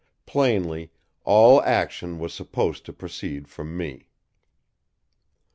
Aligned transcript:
Plainly, 0.25 0.89
all 1.25 1.61
action 1.61 2.17
was 2.17 2.33
supposed 2.33 2.85
to 2.87 2.91
proceed 2.91 3.47
from 3.47 3.77
me. 3.77 4.07